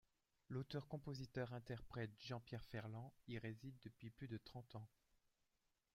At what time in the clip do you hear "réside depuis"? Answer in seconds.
3.37-4.09